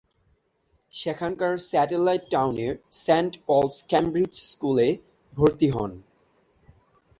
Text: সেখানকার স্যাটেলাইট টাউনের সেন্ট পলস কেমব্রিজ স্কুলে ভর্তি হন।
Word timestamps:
সেখানকার 0.93 1.53
স্যাটেলাইট 1.69 2.23
টাউনের 2.31 2.73
সেন্ট 3.03 3.33
পলস 3.47 3.75
কেমব্রিজ 3.89 4.33
স্কুলে 4.49 4.87
ভর্তি 5.33 5.67
হন। 5.71 5.91